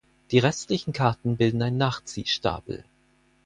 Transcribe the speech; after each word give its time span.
Die 0.31 0.39
restlichen 0.39 0.93
Karten 0.93 1.37
bilden 1.37 1.61
einen 1.61 1.77
Nachziehstapel. 1.77 2.85